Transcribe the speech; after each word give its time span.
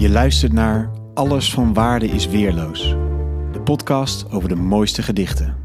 Je 0.00 0.10
luistert 0.10 0.52
naar 0.52 0.90
Alles 1.14 1.52
van 1.52 1.74
Waarde 1.74 2.06
is 2.06 2.26
Weerloos, 2.26 2.88
de 3.52 3.60
podcast 3.64 4.30
over 4.30 4.48
de 4.48 4.54
mooiste 4.54 5.02
gedichten. 5.02 5.56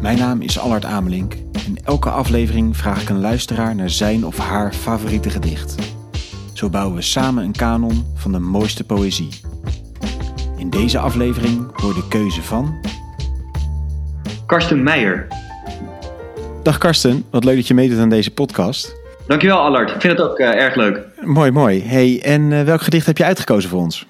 Mijn 0.00 0.18
naam 0.18 0.40
is 0.40 0.58
Allard 0.58 0.84
Amelink 0.84 1.34
en 1.66 1.84
elke 1.84 2.10
aflevering 2.10 2.76
vraag 2.76 3.02
ik 3.02 3.08
een 3.08 3.20
luisteraar 3.20 3.74
naar 3.74 3.90
zijn 3.90 4.26
of 4.26 4.38
haar 4.38 4.72
favoriete 4.72 5.30
gedicht. 5.30 5.74
Zo 6.52 6.68
bouwen 6.68 6.96
we 6.96 7.02
samen 7.02 7.44
een 7.44 7.52
kanon 7.52 8.04
van 8.14 8.32
de 8.32 8.38
mooiste 8.38 8.84
poëzie. 8.84 9.28
In 10.56 10.70
deze 10.70 10.98
aflevering 10.98 11.80
hoor 11.80 11.94
de 11.94 12.08
keuze 12.08 12.42
van. 12.42 12.74
Karsten 14.46 14.82
Meijer. 14.82 15.26
Dag 16.62 16.78
Karsten, 16.78 17.24
wat 17.30 17.44
leuk 17.44 17.56
dat 17.56 17.66
je 17.66 17.74
meedoet 17.74 17.98
aan 17.98 18.08
deze 18.08 18.30
podcast. 18.30 19.04
Dankjewel 19.26 19.58
Allard, 19.58 19.90
ik 19.90 20.00
vind 20.00 20.18
het 20.18 20.28
ook 20.28 20.38
uh, 20.38 20.46
erg 20.46 20.74
leuk. 20.74 21.00
Mooi, 21.20 21.50
mooi. 21.50 21.82
Hey, 21.82 22.20
en 22.22 22.50
uh, 22.50 22.62
welk 22.62 22.80
gedicht 22.80 23.06
heb 23.06 23.18
je 23.18 23.24
uitgekozen 23.24 23.70
voor 23.70 23.80
ons? 23.80 24.06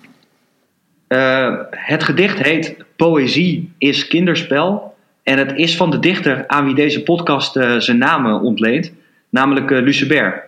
Uh, 1.09 1.55
het 1.71 2.05
gedicht 2.05 2.39
heet 2.39 2.77
Poëzie 2.97 3.73
is 3.79 4.07
kinderspel. 4.07 4.95
En 5.23 5.39
het 5.39 5.53
is 5.55 5.77
van 5.77 5.91
de 5.91 5.99
dichter 5.99 6.45
aan 6.47 6.65
wie 6.65 6.75
deze 6.75 7.03
podcast 7.03 7.53
zijn 7.79 7.99
naam 7.99 8.27
ontleent, 8.27 8.93
namelijk 9.29 9.71
Lucebert. 9.71 10.43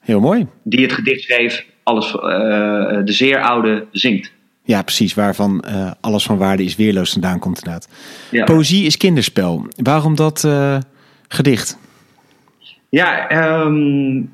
Heel 0.00 0.20
mooi. 0.20 0.46
Die 0.62 0.82
het 0.82 0.92
gedicht 0.92 1.22
schreef, 1.22 1.64
alles, 1.82 2.12
de 2.12 3.02
zeer 3.04 3.42
oude 3.42 3.86
zingt. 3.92 4.32
Ja, 4.64 4.82
precies, 4.82 5.14
waarvan 5.14 5.64
alles 6.00 6.24
van 6.24 6.38
waarde 6.38 6.64
is 6.64 6.76
weerloos 6.76 7.12
vandaan 7.12 7.38
komt 7.38 7.58
inderdaad. 7.58 7.88
Ja. 8.30 8.44
Poëzie 8.44 8.86
is 8.86 8.96
kinderspel. 8.96 9.66
Waarom 9.82 10.14
dat 10.14 10.48
gedicht? 11.28 11.78
Ja, 12.88 13.30
um, 13.64 14.32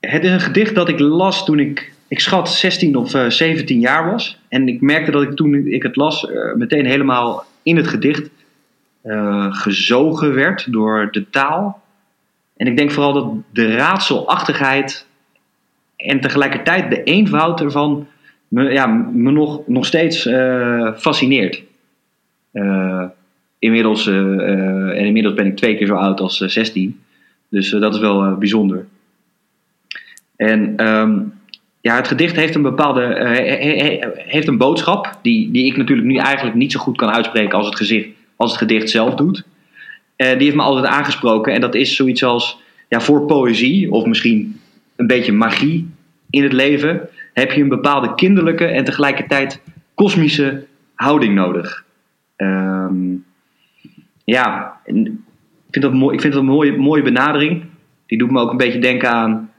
het 0.00 0.24
is 0.24 0.30
een 0.30 0.40
gedicht 0.40 0.74
dat 0.74 0.88
ik 0.88 0.98
las 0.98 1.44
toen 1.44 1.58
ik, 1.58 1.92
ik 2.08 2.20
schat 2.20 2.50
16 2.50 2.96
of 2.96 3.14
uh, 3.14 3.28
17 3.28 3.80
jaar 3.80 4.10
was. 4.10 4.40
En 4.48 4.68
ik 4.68 4.80
merkte 4.80 5.10
dat 5.10 5.22
ik 5.22 5.36
toen 5.36 5.66
ik 5.66 5.82
het 5.82 5.96
las 5.96 6.24
uh, 6.24 6.54
meteen 6.54 6.86
helemaal 6.86 7.44
in 7.62 7.76
het 7.76 7.86
gedicht 7.86 8.30
uh, 9.04 9.54
gezogen 9.54 10.34
werd 10.34 10.72
door 10.72 11.08
de 11.10 11.30
taal. 11.30 11.82
En 12.56 12.66
ik 12.66 12.76
denk 12.76 12.90
vooral 12.90 13.12
dat 13.12 13.32
de 13.52 13.74
raadselachtigheid 13.74 15.06
en 15.96 16.20
tegelijkertijd 16.20 16.90
de 16.90 17.02
eenvoud 17.02 17.60
ervan 17.60 18.06
me, 18.48 18.72
ja, 18.72 18.86
me 18.86 19.30
nog, 19.30 19.66
nog 19.66 19.86
steeds 19.86 20.22
fascineert. 20.96 21.62
inmiddels, 23.58 24.06
en 24.06 25.04
inmiddels 25.04 25.34
ben 25.34 25.46
ik 25.46 25.56
twee 25.56 25.76
keer 25.76 25.86
zo 25.86 25.94
oud 25.94 26.20
als 26.20 26.38
16. 26.38 27.00
Dus 27.50 27.70
dat 27.70 27.94
is 27.94 28.00
wel 28.00 28.36
bijzonder. 28.36 28.86
En 30.36 30.86
um, 30.86 31.32
ja, 31.80 31.96
het 31.96 32.08
gedicht 32.08 32.36
heeft 32.36 32.54
een 32.54 32.62
bepaalde 32.62 33.02
uh, 33.02 34.10
heeft 34.14 34.48
een 34.48 34.58
boodschap 34.58 35.18
die, 35.22 35.50
die 35.50 35.66
ik 35.66 35.76
natuurlijk 35.76 36.08
nu 36.08 36.16
eigenlijk 36.16 36.56
niet 36.56 36.72
zo 36.72 36.80
goed 36.80 36.96
kan 36.96 37.10
uitspreken 37.10 37.58
als 37.58 37.66
het, 37.66 37.76
gezicht, 37.76 38.08
als 38.36 38.50
het 38.50 38.60
gedicht 38.60 38.90
zelf 38.90 39.14
doet. 39.14 39.44
Die 40.16 40.26
heeft 40.26 40.54
me 40.54 40.62
altijd 40.62 40.86
aangesproken 40.86 41.52
en 41.52 41.60
dat 41.60 41.74
is 41.74 41.96
zoiets 41.96 42.24
als 42.24 42.60
ja, 42.88 43.00
voor 43.00 43.26
poëzie 43.26 43.92
of 43.92 44.06
misschien 44.06 44.60
een 44.96 45.06
beetje 45.06 45.32
magie 45.32 45.90
in 46.30 46.42
het 46.42 46.52
leven 46.52 47.08
heb 47.32 47.52
je 47.52 47.62
een 47.62 47.68
bepaalde 47.68 48.14
kinderlijke 48.14 48.64
en 48.64 48.84
tegelijkertijd 48.84 49.60
kosmische 49.94 50.66
houding 50.94 51.34
nodig. 51.34 51.84
Um, 52.36 53.24
ja, 54.24 54.80
vind 55.72 55.84
dat, 55.84 55.94
mooi, 55.94 56.14
ik 56.14 56.20
vind 56.20 56.32
dat 56.32 56.42
een 56.42 56.48
mooie, 56.48 56.76
mooie 56.76 57.02
benadering. 57.02 57.64
Die 58.06 58.18
doet 58.18 58.30
me 58.30 58.40
ook 58.40 58.50
een 58.50 58.56
beetje 58.56 58.78
denken 58.78 59.10
aan 59.10 59.52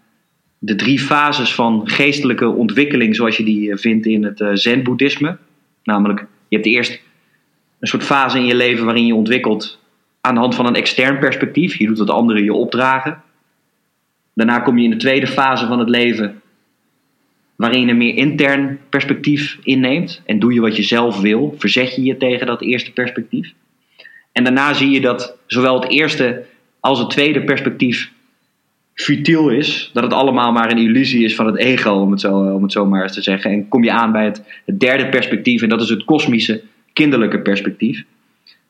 de 0.60 0.76
drie 0.76 1.00
fases 1.00 1.54
van 1.54 1.82
geestelijke 1.90 2.48
ontwikkeling 2.48 3.16
zoals 3.16 3.38
je 3.38 3.44
die 3.44 3.72
eh, 3.72 3.78
vindt 3.78 4.06
in 4.06 4.24
het 4.24 4.42
eh, 4.42 4.50
zen-boeddhisme. 4.54 5.38
Namelijk, 5.84 6.20
je 6.48 6.56
hebt 6.56 6.68
eerst 6.68 7.02
een 7.80 7.88
soort 7.88 8.04
fase 8.04 8.38
in 8.38 8.46
je 8.46 8.56
leven 8.56 8.86
waarin 8.86 9.06
je 9.06 9.16
ontwikkelt 9.16 9.80
aan 10.22 10.34
de 10.34 10.40
hand 10.40 10.56
van 10.56 10.66
een 10.66 10.76
extern 10.76 11.20
perspectief. 11.20 11.78
Je 11.78 11.88
doet 11.88 11.98
wat 11.98 12.10
anderen 12.10 12.44
je 12.44 12.54
opdragen. 12.54 13.22
Daarna 14.34 14.60
kom 14.60 14.78
je 14.78 14.84
in 14.84 14.90
de 14.90 14.96
tweede 14.96 15.28
fase 15.28 15.68
van 15.68 15.80
het 15.80 15.90
leven 15.90 16.42
waarin 17.56 17.82
je 17.82 17.88
een 17.88 17.98
meer 17.98 18.16
intern 18.16 18.80
perspectief 18.90 19.58
inneemt. 19.64 20.22
En 20.26 20.40
doe 20.40 20.54
je 20.54 20.62
wat 20.62 20.76
je 20.76 20.84
zelf 20.84 21.20
wil, 21.20 21.56
verzet 21.58 21.96
je 21.96 22.04
je 22.04 22.18
tegen 22.18 22.48
dat 22.48 22.62
eerste 22.62 22.92
perspectief. 22.92 23.54
En 24.32 24.44
daarna 24.44 24.74
zie 24.74 24.90
je 24.90 25.02
dat 25.02 25.38
zowel 25.46 25.82
het 25.82 25.90
eerste 25.90 26.46
als 26.80 27.00
het 27.00 27.10
tweede 27.10 27.44
perspectief 27.44 28.12
futiel 28.94 29.50
is. 29.50 29.90
Dat 29.94 30.04
het 30.04 30.14
allemaal 30.14 30.52
maar 30.52 30.72
een 30.72 30.78
illusie 30.78 31.24
is 31.24 31.36
van 31.36 31.46
het 31.46 31.58
ego, 31.58 31.92
om 31.92 32.12
het 32.12 32.22
zo, 32.22 32.34
om 32.34 32.64
het 32.64 32.72
zo 32.72 32.86
maar 32.86 33.04
eens 33.04 33.14
te 33.14 33.22
zeggen. 33.22 33.52
En 33.52 33.68
kom 33.68 33.84
je 33.84 33.92
aan 33.92 34.12
bij 34.12 34.26
het, 34.26 34.44
derde 34.78 35.10
perspectief, 35.10 35.62
en 35.62 35.70
dat 35.70 35.82
is 35.82 35.90
het 35.90 36.04
kosmische, 36.04 36.62
kinderlijke 36.94 37.40
perspectief. 37.40 38.04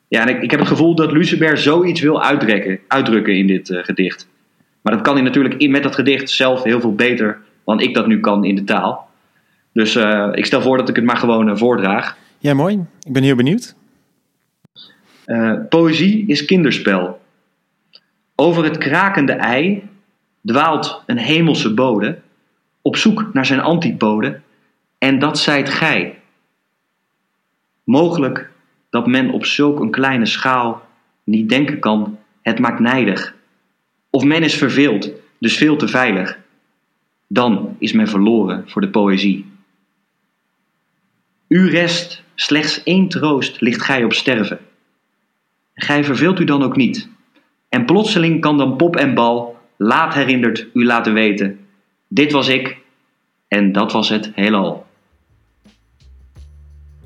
Ja, 0.08 0.26
en 0.26 0.36
ik, 0.36 0.42
ik 0.42 0.50
heb 0.50 0.60
het 0.60 0.68
gevoel 0.68 0.94
dat 0.94 1.12
Lucebert 1.12 1.60
zoiets 1.60 2.00
wil 2.00 2.22
uitdrukken, 2.22 2.78
uitdrukken 2.88 3.36
in 3.36 3.46
dit 3.46 3.70
uh, 3.70 3.84
gedicht. 3.84 4.28
Maar 4.80 4.92
dat 4.92 5.02
kan 5.02 5.14
hij 5.14 5.22
natuurlijk 5.22 5.68
met 5.68 5.82
dat 5.82 5.94
gedicht 5.94 6.30
zelf 6.30 6.62
heel 6.62 6.80
veel 6.80 6.94
beter 6.94 7.38
dan 7.64 7.80
ik 7.80 7.94
dat 7.94 8.06
nu 8.06 8.20
kan 8.20 8.44
in 8.44 8.54
de 8.54 8.64
taal. 8.64 9.08
Dus 9.72 9.96
uh, 9.96 10.28
ik 10.32 10.44
stel 10.44 10.62
voor 10.62 10.76
dat 10.76 10.88
ik 10.88 10.96
het 10.96 11.04
maar 11.04 11.16
gewoon 11.16 11.48
uh, 11.48 11.56
voordraag. 11.56 12.16
Ja, 12.38 12.54
mooi. 12.54 12.78
Ik 13.02 13.12
ben 13.12 13.22
heel 13.22 13.36
benieuwd. 13.36 13.74
Poëzie 15.68 16.26
is 16.26 16.44
kinderspel. 16.44 17.20
Over 18.34 18.64
het 18.64 18.78
krakende 18.78 19.32
ei 19.32 19.88
dwaalt 20.44 21.02
een 21.06 21.18
hemelse 21.18 21.74
bode 21.74 22.18
op 22.82 22.96
zoek 22.96 23.30
naar 23.32 23.46
zijn 23.46 23.60
antipode, 23.60 24.40
en 24.98 25.18
dat 25.18 25.38
zijt 25.38 25.68
gij. 25.68 26.18
Mogelijk 27.84 28.50
dat 28.90 29.06
men 29.06 29.30
op 29.30 29.44
zulk 29.44 29.80
een 29.80 29.90
kleine 29.90 30.26
schaal 30.26 30.88
niet 31.24 31.48
denken 31.48 31.78
kan, 31.78 32.18
het 32.42 32.58
maakt 32.58 32.80
nijdig. 32.80 33.34
Of 34.10 34.24
men 34.24 34.42
is 34.42 34.54
verveeld, 34.54 35.10
dus 35.38 35.56
veel 35.56 35.76
te 35.76 35.88
veilig. 35.88 36.38
Dan 37.26 37.76
is 37.78 37.92
men 37.92 38.08
verloren 38.08 38.64
voor 38.66 38.80
de 38.80 38.90
poëzie. 38.90 39.50
U 41.48 41.70
rest 41.70 42.22
slechts 42.34 42.82
één 42.82 43.08
troost, 43.08 43.60
ligt 43.60 43.82
gij 43.82 44.04
op 44.04 44.12
sterven. 44.12 44.58
Gij 45.74 46.04
verveelt 46.04 46.40
u 46.40 46.44
dan 46.44 46.62
ook 46.62 46.76
niet. 46.76 47.08
En 47.68 47.84
plotseling 47.84 48.40
kan 48.40 48.58
dan 48.58 48.76
pop 48.76 48.96
en 48.96 49.14
bal 49.14 49.56
laat 49.76 50.14
herinnerd 50.14 50.66
u 50.72 50.84
laten 50.84 51.14
weten. 51.14 51.58
Dit 52.08 52.32
was 52.32 52.48
ik 52.48 52.76
en 53.48 53.72
dat 53.72 53.92
was 53.92 54.08
het 54.08 54.30
heelal. 54.34 54.86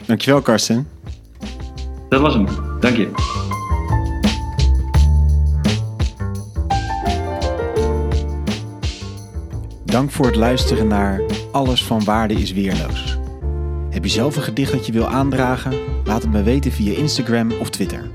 Dankjewel, 0.07 0.41
Karsten. 0.41 0.89
Dat 2.09 2.21
was 2.21 2.35
hem. 2.35 2.47
Dank 2.81 2.97
je. 2.97 3.11
Dank 9.85 10.11
voor 10.11 10.27
het 10.27 10.37
luisteren 10.37 10.87
naar 10.87 11.21
Alles 11.53 11.85
van 11.85 12.05
Waarde 12.05 12.35
is 12.35 12.53
Weerloos. 12.53 13.19
Heb 13.91 14.05
je 14.05 14.11
zelf 14.11 14.37
een 14.37 14.43
gedicht 14.43 14.73
dat 14.73 14.87
je 14.87 14.93
wil 14.93 15.07
aandragen? 15.07 15.75
Laat 16.05 16.23
het 16.23 16.33
me 16.33 16.43
weten 16.43 16.73
via 16.73 16.97
Instagram 16.97 17.53
of 17.53 17.71
Twitter. 17.71 18.11